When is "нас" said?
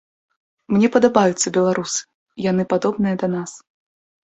3.37-3.51